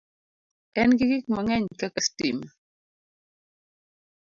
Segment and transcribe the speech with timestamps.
[0.81, 2.47] En gi gik mang'eny kaka sitima